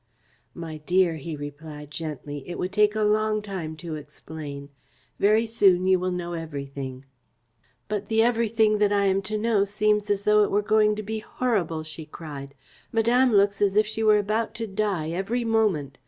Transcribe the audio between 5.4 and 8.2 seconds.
soon you will know everything." "But